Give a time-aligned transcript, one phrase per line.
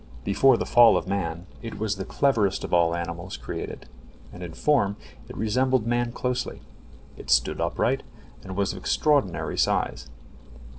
[0.23, 3.87] Before the fall of man it was the cleverest of all animals created,
[4.33, 4.97] and in form
[5.29, 6.63] it resembled man closely.
[7.17, 8.01] It stood upright,
[8.43, 10.09] and was of extraordinary size.